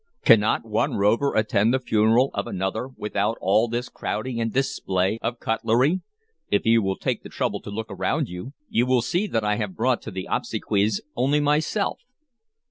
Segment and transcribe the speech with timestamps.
[0.25, 5.39] Cannot one rover attend the funeral of another without all this crowding and display of
[5.39, 6.01] cutlery?
[6.49, 9.57] If you will take the trouble to look around you, you will see that I
[9.57, 11.99] have brought to the obsequies only myself."